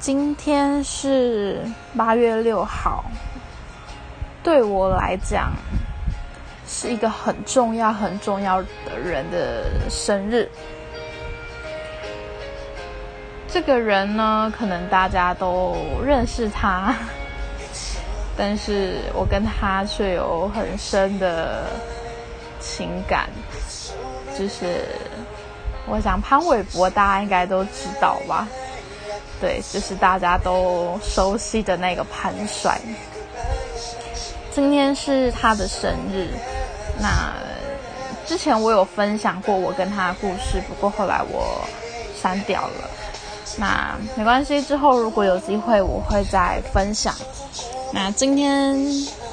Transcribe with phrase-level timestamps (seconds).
[0.00, 1.60] 今天是
[1.94, 3.04] 八月六号，
[4.42, 5.52] 对我来讲
[6.66, 10.48] 是一个很重要、很重要的人的生日。
[13.46, 16.94] 这个人呢，可能大家都认识他，
[18.38, 21.66] 但是我跟他却有很深的
[22.58, 23.28] 情感，
[24.34, 24.86] 就是
[25.86, 28.48] 我想潘玮柏，大家应该都知道吧。
[29.40, 32.78] 对，就是大家都熟悉的那个潘帅。
[34.52, 36.28] 今天是他的生日，
[37.00, 37.32] 那
[38.26, 41.64] 之前我有分享过我跟他的故事，不过后来我
[42.20, 42.90] 删掉了。
[43.56, 47.14] 那没关系，之后如果有机会我会再分享。
[47.92, 48.76] 那今天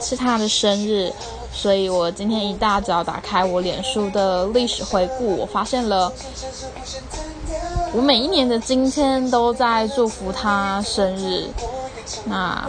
[0.00, 1.12] 是他的生日，
[1.52, 6.12] 所以我今天一大早打开我脸书的历史回顾，我发现了。
[7.96, 11.48] 我每一年的今天都在祝福他生日，
[12.26, 12.68] 那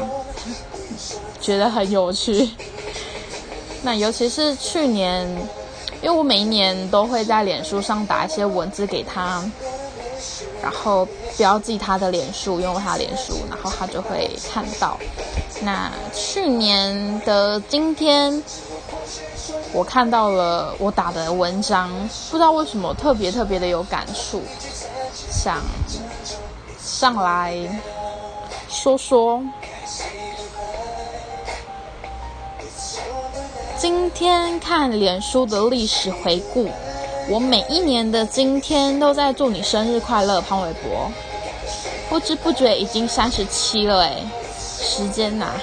[1.42, 2.50] 觉得很有趣。
[3.82, 5.28] 那尤其是去年，
[6.02, 9.44] 因为我每一年都会在脸书上打一些文字给他，
[10.64, 11.06] 然后
[11.38, 14.98] 标记他的脸书，用他脸书，然后他就会看到。
[15.62, 18.42] 那去年的今天，
[19.74, 21.92] 我看到了我打的文章，
[22.32, 24.42] 不知道为什么特别特别的有感触。
[25.48, 25.62] 想
[26.78, 27.56] 上来
[28.68, 29.42] 说说，
[33.78, 36.68] 今天看脸书的历史回顾，
[37.30, 41.10] 我每一年的今天都在祝你生日快乐，潘玮柏。
[42.10, 44.18] 不知不觉已经三十七了哎，
[44.60, 45.54] 时间呐，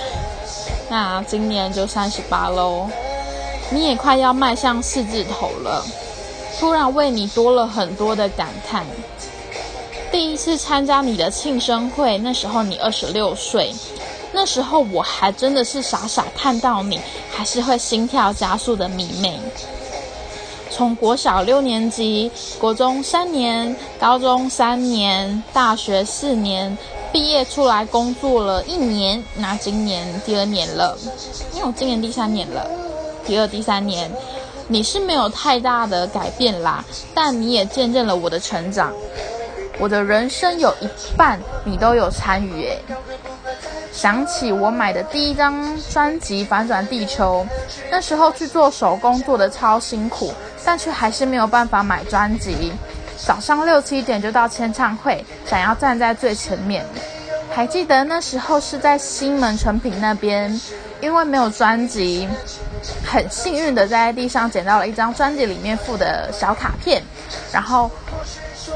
[0.89, 2.89] 那今年就三十八喽，
[3.69, 5.85] 你也快要迈向四字头了，
[6.59, 8.87] 突然为你多了很多的感叹。
[10.15, 13.75] 第一次参加你的庆生会，那时候你二十六岁，
[14.31, 17.01] 那时候我还真的是傻傻看到你，
[17.33, 19.36] 还是会心跳加速的迷妹。
[20.70, 22.30] 从国小六年级、
[22.61, 26.79] 国中三年、高中三年、大学四年，
[27.13, 30.96] 毕业出来工作了一年，那今年第二年了，
[31.55, 32.64] 因为我今年第三年了，
[33.27, 34.08] 第二第三年，
[34.69, 38.92] 你是没有太大的改变啦，但你也见证了我的成长。
[39.79, 42.79] 我的人生有一半你都有参与诶。
[43.92, 47.46] 想起我买的第一张专辑《反转地球》，
[47.90, 50.33] 那时候去做手工做的超辛苦，
[50.64, 52.73] 但却还是没有办法买专辑。
[53.17, 56.84] 早上六七点就到签唱会，想要站在最前面。
[57.52, 60.61] 还记得那时候是在新门成品那边，
[61.01, 62.29] 因为没有专辑，
[63.07, 67.02] 很幸运的在地上捡到了一张专辑里面附的小卡片，
[67.52, 67.90] 然后。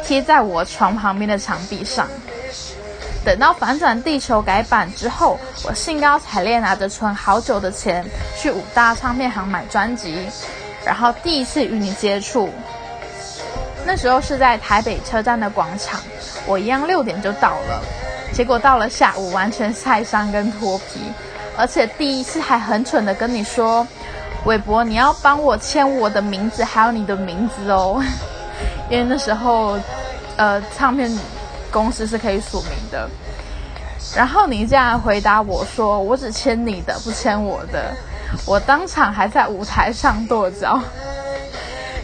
[0.08, 2.08] 贴在我床旁边的墙壁上。
[3.26, 8.02] 等到反转地球改版之后，我兴高采烈拿着存好久的钱
[8.34, 10.26] 去五大唱片行买专辑，
[10.82, 12.48] 然后第一次与你接触。
[13.84, 16.00] 那时候是在台北车站的广场，
[16.46, 17.82] 我一样六点就到了，
[18.32, 21.12] 结果到了下午完全晒伤跟脱皮，
[21.54, 23.86] 而且第一次还很蠢的跟你说
[24.46, 28.02] ：“韦博，你要帮我签我的名字，还有你的名字哦。”
[28.90, 29.78] 因为那时候，
[30.38, 31.10] 呃，唱片
[31.70, 33.10] 公司是可以署名的。
[34.16, 37.94] 然后你这样回答我说：“我只签你的，不签我的。”
[38.46, 40.80] 我当场还在舞台上跺脚。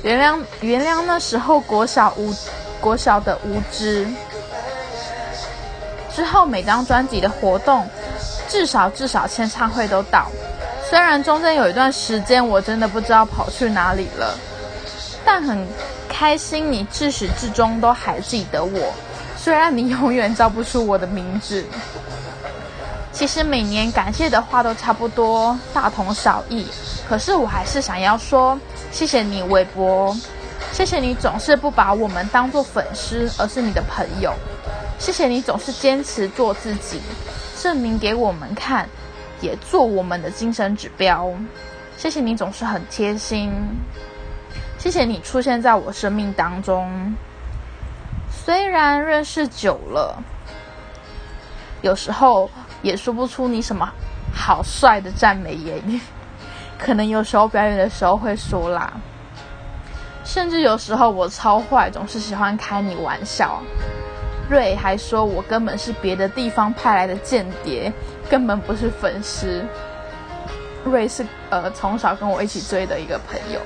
[0.02, 2.34] 原谅原谅那时候国小无
[2.80, 4.06] 国小的无知。
[6.14, 7.88] 之后每张专辑的活动，
[8.48, 10.26] 至少至少签唱会都到。
[10.90, 14.38] 虽然中间有一段时间我真的不知道跑去哪里了，
[15.24, 15.66] 但很。
[16.16, 18.94] 开心，你自始至终都还记得我，
[19.36, 21.64] 虽然你永远叫不出我的名字。
[23.10, 26.64] 其实每年感谢的话都差不多，大同小异。
[27.08, 28.56] 可是我还是想要说，
[28.92, 30.16] 谢谢你，微博，
[30.70, 34.32] 谢谢你总是不把我们当做粉丝，而是你的朋友。
[35.00, 37.00] 谢谢你总是坚持做自己，
[37.60, 38.88] 证明给我们看，
[39.40, 41.28] 也做我们的精神指标。
[41.96, 43.52] 谢谢你总是很贴心。
[44.84, 47.16] 谢谢你出现在我生命当中。
[48.30, 50.22] 虽然认识久了，
[51.80, 52.50] 有时候
[52.82, 53.90] 也说不出你什么
[54.34, 55.98] 好帅的赞美言语，
[56.78, 58.92] 可能有时候表演的时候会说啦，
[60.22, 63.62] 甚至有时候我超坏，总是喜欢开你玩笑。
[64.50, 67.90] 瑞还说我根本是别的地方派来的间谍，
[68.28, 69.64] 根本不是粉丝。
[70.84, 73.58] 瑞是呃从小跟我一起追的一个朋友。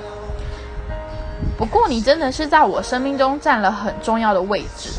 [1.56, 4.90] 不过，你真的是在我生命中占了很重要的位置。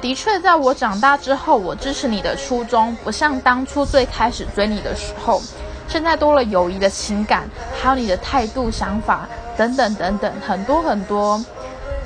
[0.00, 5.40] 的确，在我长大之后，我支持你的初衷不像当初最开始追你的时候，
[5.86, 7.48] 现在多了友谊的情感，
[7.80, 11.44] 还有你的态度、想法等等等等，很多很多。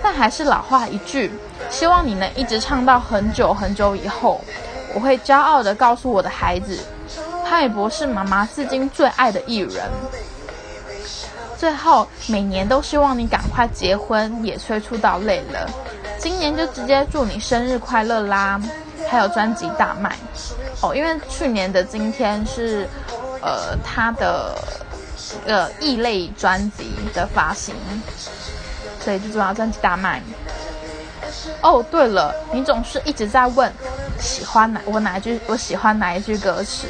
[0.03, 1.33] 但还是老话一句，
[1.71, 4.41] 希望你能一直唱到很久很久以后。
[4.95, 6.79] 我会骄傲地告诉我的孩子，
[7.45, 9.85] 潘玮柏是妈妈至今最爱的艺人。
[11.59, 15.69] 最后，每年都希望你赶快结婚，也催促到累了。
[16.19, 18.61] 今年就直接祝你生日快乐啦！
[19.09, 20.17] 还有专辑大卖
[20.81, 22.89] 哦，因为去年的今天是
[23.41, 24.59] 呃他的
[25.47, 27.75] 呃异类专辑的发行，
[29.01, 30.21] 所以就祝他专辑大卖。
[31.61, 33.73] 哦，对了，你总是一直在问
[34.19, 36.89] 喜欢哪我哪一句我喜欢哪一句歌词，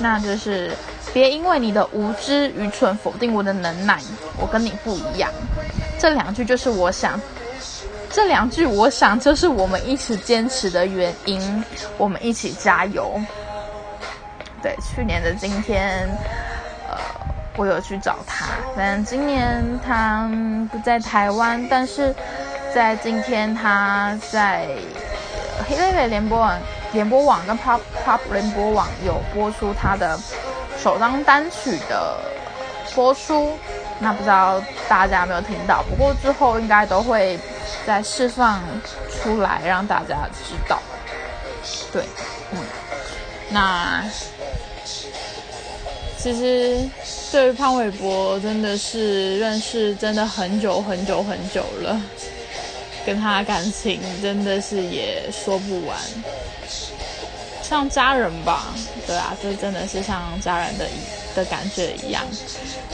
[0.00, 0.74] 那就是。
[1.18, 3.98] 别因为你的无知愚蠢否定我的能耐，
[4.40, 5.28] 我跟你不一样。
[5.98, 7.20] 这两句就是我想，
[8.08, 11.64] 这两句我想就是我们一起坚持的原因。
[11.96, 13.20] 我们一起加油。
[14.62, 16.08] 对，去年的今天，
[16.88, 16.96] 呃，
[17.56, 20.30] 我有去找他，但今年他
[20.70, 22.14] 不在台湾，但是
[22.72, 24.68] 在今天他在
[25.68, 26.56] 黑贝贝联播网、
[26.92, 30.16] 联播网跟 Pop Pop 联播网有播出他的。
[30.82, 32.18] 首张单曲的
[32.94, 33.58] 播出，
[33.98, 35.82] 那不知道大家有没有听到？
[35.82, 37.38] 不过之后应该都会
[37.86, 38.62] 再释放
[39.10, 40.80] 出来，让大家知道。
[41.92, 42.02] 对，
[42.52, 42.58] 嗯，
[43.50, 44.02] 那
[46.16, 46.88] 其实
[47.30, 52.00] 对于潘玮柏真的是认识真的很久很久很久了，
[53.04, 55.96] 跟他感情真的是也说不完。
[57.68, 58.74] 像家人吧，
[59.06, 60.86] 对啊，就真的是像家人的
[61.34, 62.24] 的感觉一样。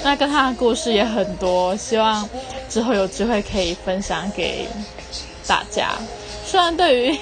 [0.02, 2.28] 那跟他的故事也很多，希望
[2.68, 4.66] 之后有机会可以分享给
[5.46, 5.92] 大家。
[6.44, 7.18] 虽然对于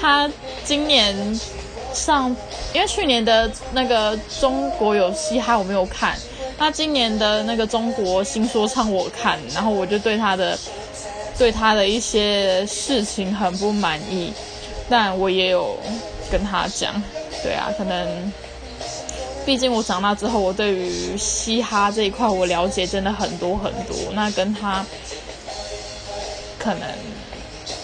[0.00, 0.28] 他
[0.64, 1.14] 今年
[1.94, 2.34] 上，
[2.74, 6.18] 因为去年的那个中国有嘻哈我没有看，
[6.58, 10.58] 那今年的那个中国新说唱我看，然后我就对他的
[11.38, 14.32] 对他的一些事情很不满意，
[14.88, 15.78] 但我也有。
[16.30, 17.02] 跟他讲，
[17.42, 18.32] 对啊，可能，
[19.44, 24.84] 毕竟我长大之后，我对于嘻哈这一块我了解真的很多很多，那跟他
[26.58, 26.88] 可能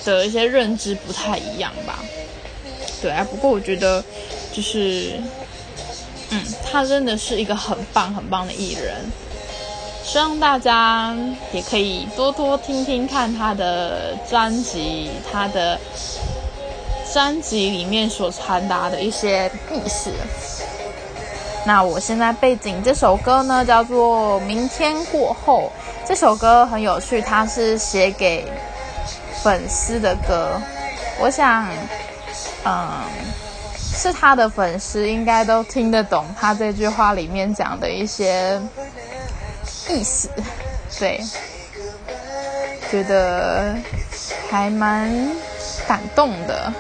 [0.05, 1.99] 的一些认知不太一样吧，
[3.03, 4.05] 对啊，不过我觉得
[4.53, 5.21] 就是，
[6.31, 9.05] 嗯，他真的是一个很棒很棒的艺人，
[10.05, 11.17] 希望大家
[11.53, 15.79] 也可以多多听听看他的专辑，他的。
[17.17, 20.13] 专辑里面所传达的一些意思。
[21.65, 25.73] 那我现在背景这首歌呢，叫做《明天过后》。
[26.07, 28.47] 这首歌很有趣，它是写给
[29.43, 30.61] 粉丝的歌。
[31.19, 31.67] 我想，
[32.67, 32.87] 嗯，
[33.79, 38.61] 是他的粉丝应该都听得懂他这句话里面讲的一些
[39.89, 40.29] 意思。
[40.99, 41.19] 对，
[42.91, 43.75] 觉得
[44.51, 45.11] 还蛮
[45.89, 46.71] 感动的。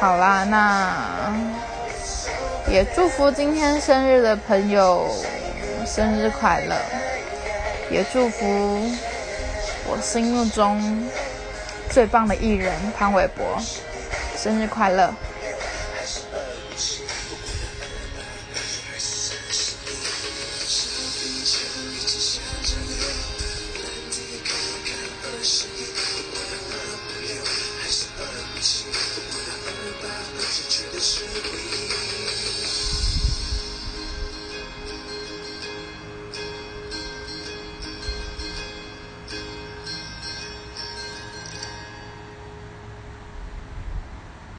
[0.00, 1.30] 好啦，那
[2.66, 5.06] 也祝福今天生日的朋友
[5.84, 6.74] 生日快乐，
[7.90, 8.46] 也祝福
[9.86, 11.06] 我心目中
[11.90, 13.44] 最棒的艺人潘玮柏
[14.38, 15.12] 生日快乐。
[31.02, 31.79] 是鬼